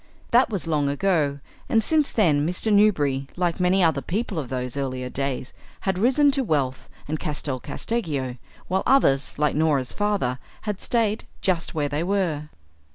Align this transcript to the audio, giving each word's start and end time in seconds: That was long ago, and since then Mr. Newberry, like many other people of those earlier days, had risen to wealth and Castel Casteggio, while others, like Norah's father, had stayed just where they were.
That 0.31 0.49
was 0.49 0.65
long 0.65 0.89
ago, 0.89 1.37
and 1.69 1.83
since 1.83 2.11
then 2.11 2.43
Mr. 2.43 2.73
Newberry, 2.73 3.27
like 3.35 3.59
many 3.59 3.83
other 3.83 4.01
people 4.01 4.39
of 4.39 4.49
those 4.49 4.75
earlier 4.75 5.11
days, 5.11 5.53
had 5.81 5.99
risen 5.99 6.31
to 6.31 6.43
wealth 6.43 6.89
and 7.07 7.19
Castel 7.19 7.59
Casteggio, 7.59 8.37
while 8.67 8.81
others, 8.87 9.37
like 9.37 9.53
Norah's 9.55 9.93
father, 9.93 10.39
had 10.63 10.81
stayed 10.81 11.25
just 11.41 11.75
where 11.75 11.87
they 11.87 12.01
were. 12.01 12.49